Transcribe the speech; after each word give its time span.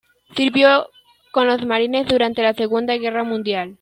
Sirvió 0.35 0.87
con 1.31 1.45
los 1.45 1.63
Marines 1.63 2.07
durante 2.07 2.41
la 2.41 2.55
Segunda 2.55 2.95
Guerra 2.97 3.23
Mundial. 3.23 3.69